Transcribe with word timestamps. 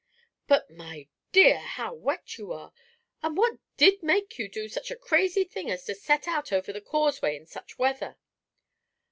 But, 0.47 0.71
my 0.71 1.09
dear, 1.31 1.59
how 1.59 1.93
wet 1.93 2.39
you 2.39 2.51
are! 2.51 2.73
And 3.21 3.37
what 3.37 3.59
did 3.77 4.01
make 4.01 4.39
you 4.39 4.49
do 4.49 4.67
such 4.67 4.89
a 4.89 4.95
crazy 4.95 5.43
thing 5.43 5.69
as 5.69 5.85
to 5.85 5.93
set 5.93 6.27
out 6.27 6.51
over 6.51 6.73
the 6.73 6.81
causeway 6.81 7.35
in 7.35 7.45
such 7.45 7.77
weather?" 7.77 8.17